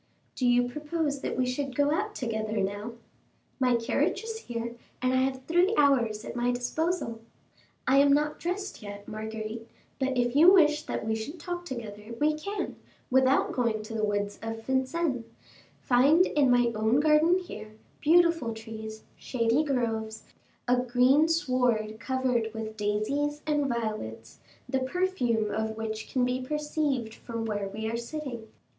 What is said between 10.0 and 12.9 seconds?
if you wish that we should talk together, we can,